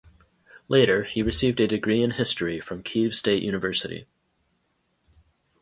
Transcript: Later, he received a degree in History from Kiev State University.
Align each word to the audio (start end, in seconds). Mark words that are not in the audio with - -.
Later, 0.67 1.03
he 1.03 1.21
received 1.21 1.59
a 1.59 1.67
degree 1.67 2.01
in 2.01 2.09
History 2.13 2.59
from 2.59 2.81
Kiev 2.81 3.13
State 3.13 3.43
University. 3.43 4.07